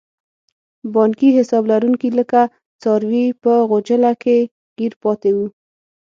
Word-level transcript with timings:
بانکي 0.93 1.29
حساب 1.37 1.63
لرونکي 1.71 2.09
لکه 2.19 2.41
څاروي 2.81 3.25
په 3.43 3.53
غوچله 3.69 4.11
کې 4.23 4.37
ګیر 4.77 4.93
پاتې 5.03 5.29
وو. 5.35 5.47